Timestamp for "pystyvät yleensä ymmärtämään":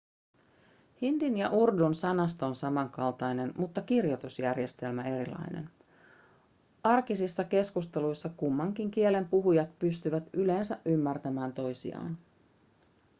9.79-11.53